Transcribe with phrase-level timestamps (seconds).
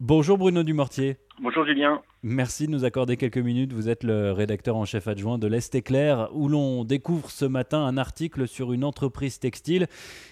[0.00, 1.16] Bonjour Bruno Dumortier.
[1.40, 2.00] Bonjour Julien.
[2.22, 3.72] Merci de nous accorder quelques minutes.
[3.72, 7.84] Vous êtes le rédacteur en chef adjoint de l'Est Éclair, où l'on découvre ce matin
[7.84, 9.88] un article sur une entreprise textile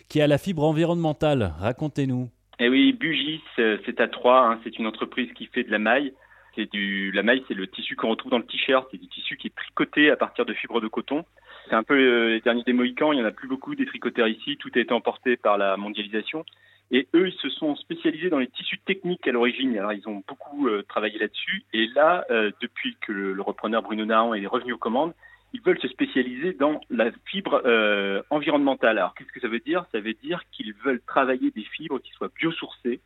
[0.08, 1.52] qui a la fibre environnementale.
[1.58, 2.28] Racontez-nous.
[2.60, 4.52] Eh oui, Bugis, c'est à Troyes.
[4.52, 4.60] Hein.
[4.62, 6.12] c'est une entreprise qui fait de la maille.
[6.54, 8.86] C'est du la maille, c'est le tissu qu'on retrouve dans le t-shirt.
[8.92, 11.24] C'est du tissu qui est tricoté à partir de fibres de coton.
[11.68, 13.12] C'est un peu euh, les derniers des Mohicans.
[13.12, 14.58] Il n'y en a plus beaucoup des tricoteurs ici.
[14.58, 16.44] Tout a été emporté par la mondialisation.
[16.90, 19.76] Et eux, ils se sont spécialisés dans les tissus techniques à l'origine.
[19.76, 21.64] Alors, ils ont beaucoup euh, travaillé là-dessus.
[21.72, 25.12] Et là, euh, depuis que le, repreneur Bruno Nahan est revenu aux commandes,
[25.52, 28.98] ils veulent se spécialiser dans la fibre euh, environnementale.
[28.98, 29.84] Alors, qu'est-ce que ça veut dire?
[29.90, 33.00] Ça veut dire qu'ils veulent travailler des fibres qui soient biosourcées.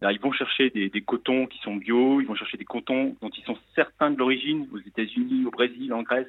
[0.00, 3.16] Alors, ils vont chercher des, des, cotons qui sont bio, ils vont chercher des cotons
[3.20, 6.28] dont ils sont certains de l'origine, aux États-Unis, au Brésil, en Grèce,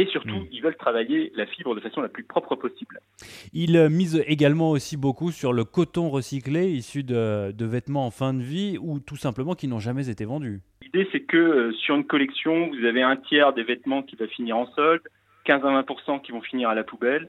[0.00, 0.48] et surtout, hmm.
[0.50, 3.00] ils veulent travailler la fibre de façon la plus propre possible.
[3.52, 8.32] Ils euh, misent également aussi beaucoup sur le coton recyclé issu de, vêtements en fin
[8.32, 10.60] de vie ou tout simplement qui n'ont jamais été vendus.
[10.82, 14.26] L'idée, c'est que euh, sur une collection, vous avez un tiers des vêtements qui va
[14.26, 15.02] finir en solde,
[15.44, 17.28] 15 à 20 qui vont finir à la poubelle.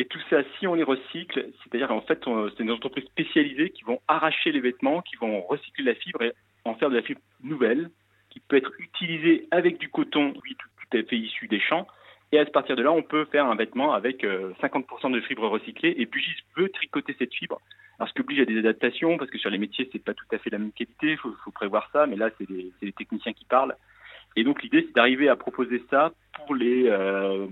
[0.00, 2.18] Et tout ça, si on les recycle, c'est-à-dire qu'en fait,
[2.56, 6.32] c'est des entreprises spécialisées qui vont arracher les vêtements, qui vont recycler la fibre et
[6.64, 7.88] en faire de la fibre nouvelle,
[8.30, 11.86] qui peut être utilisée avec du coton, oui, tout à fait issu des champs,
[12.32, 15.48] et à partir de là, on peut faire un vêtement avec 50% euh, de fibres
[15.48, 15.94] recyclées.
[15.98, 17.60] Et Bugis veut tricoter cette fibre.
[17.98, 20.26] Alors, ce qui oblige à des adaptations, parce que sur les métiers, c'est pas tout
[20.32, 21.12] à fait la même qualité.
[21.12, 22.06] Il faut, prévoir ça.
[22.06, 23.74] Mais là, c'est les techniciens qui parlent.
[24.36, 27.48] Et donc, l'idée, c'est d'arriver à proposer ça pour les euh,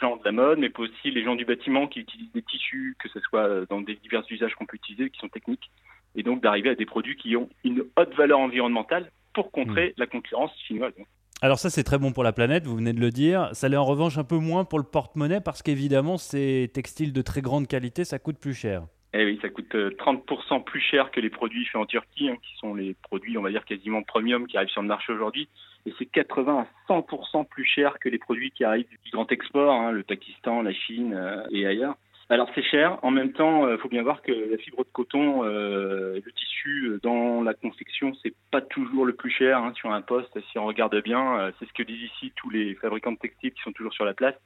[0.00, 3.08] gens de la mode, mais aussi les gens du bâtiment qui utilisent des tissus, que
[3.08, 5.70] ce soit dans des divers usages qu'on peut utiliser, qui sont techniques.
[6.14, 9.92] Et donc, d'arriver à des produits qui ont une haute valeur environnementale pour contrer mmh.
[9.96, 10.94] la concurrence chinoise.
[11.42, 13.48] Alors ça c'est très bon pour la planète, vous venez de le dire.
[13.52, 17.22] Ça l'est en revanche un peu moins pour le porte-monnaie parce qu'évidemment ces textiles de
[17.22, 18.82] très grande qualité, ça coûte plus cher.
[19.14, 22.36] Eh oui, ça coûte 30% euh, plus cher que les produits faits en Turquie, hein,
[22.42, 25.48] qui sont les produits, on va dire, quasiment premium qui arrivent sur le marché aujourd'hui.
[25.86, 29.72] Et c'est 80 à 100% plus cher que les produits qui arrivent du grand export,
[29.72, 31.96] hein, le Pakistan, la Chine euh, et ailleurs.
[32.30, 32.96] Alors c'est cher.
[33.02, 36.32] En même temps, il euh, faut bien voir que la fibre de coton, euh, le
[36.32, 40.38] tissu euh, dans la confection, c'est pas toujours le plus cher hein, sur un poste.
[40.52, 43.60] Si on regarde bien, c'est ce que disent ici tous les fabricants de textiles qui
[43.62, 44.36] sont toujours sur la place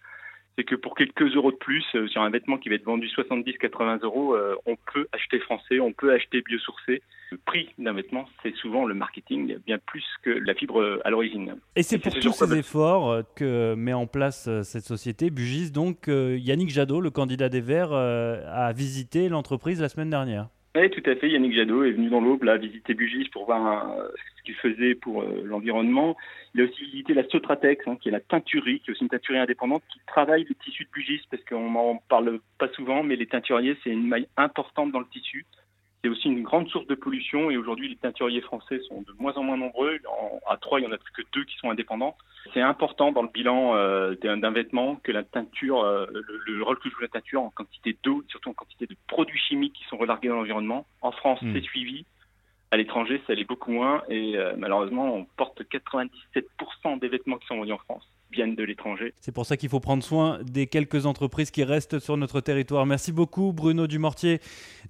[0.57, 3.09] c'est que pour quelques euros de plus, euh, sur un vêtement qui va être vendu
[3.09, 7.03] 70-80 euros, euh, on peut acheter français, on peut acheter biosourcé.
[7.31, 11.11] Le prix d'un vêtement, c'est souvent le marketing, bien plus que la fibre euh, à
[11.11, 11.57] l'origine.
[11.75, 15.73] Et c'est pour tous ces efforts que met en place cette société, Bugis.
[15.73, 20.49] Donc, Yannick Jadot, le candidat des Verts, a visité l'entreprise la semaine dernière.
[20.77, 21.31] Oui, tout à fait.
[21.31, 25.23] Yannick Jadot est venu dans l'Aube, là, visiter Bugis pour voir ce qu'il faisait pour
[25.23, 26.17] euh, l'environnement.
[26.53, 29.09] Il a aussi visité la Sotratex, hein, qui est la teinturerie, qui est aussi une
[29.09, 33.15] teinturerie indépendante, qui travaille le tissu de Bugis, parce qu'on n'en parle pas souvent, mais
[33.15, 35.47] les teinturiers, c'est une maille importante dans le tissu.
[36.05, 39.33] C'est aussi une grande source de pollution et aujourd'hui les teinturiers français sont de moins
[39.37, 39.99] en moins nombreux.
[40.47, 42.15] à Troyes, il n'y en a plus que deux qui sont indépendants.
[42.53, 46.91] C'est important dans le bilan euh, d'un vêtement que la teinture, euh, le, rôle que
[46.91, 50.29] joue la teinture en quantité d'eau, surtout en quantité de produits chimiques qui sont relargués
[50.29, 50.85] dans l'environnement.
[51.01, 51.55] En France, hmm.
[51.55, 52.05] c'est suivi.
[52.75, 57.47] À l'étranger, ça allait beaucoup moins et euh, malheureusement, on porte 97% des vêtements qui
[57.47, 58.03] sont vendus en France
[58.33, 59.15] viennent de l'étranger.
[59.21, 62.85] C'est pour ça qu'il faut prendre soin des quelques entreprises qui restent sur notre territoire.
[62.85, 64.41] Merci beaucoup Bruno Dumortier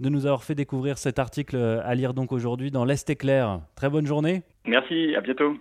[0.00, 3.60] de nous avoir fait découvrir cet article à lire donc aujourd'hui dans l'Est éclair.
[3.76, 4.44] Très bonne journée.
[4.64, 5.58] Merci, à bientôt.